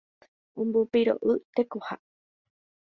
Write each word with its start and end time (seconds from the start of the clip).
Ombopiro'y 0.61 1.35
tekoha 1.55 1.95